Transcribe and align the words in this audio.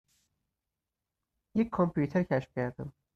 یک 1.55 1.69
کامپیوتر 1.69 2.23
کشف 2.23 2.49
کردم. 2.55 2.93